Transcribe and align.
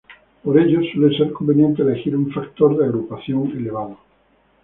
Por 0.43 0.57
ello, 0.57 0.79
suele 0.81 1.15
ser 1.15 1.31
conveniente 1.31 1.83
elegir 1.83 2.15
un 2.17 2.31
factor 2.31 2.75
de 2.75 2.85
agrupación 2.85 3.51
elevado. 3.55 3.99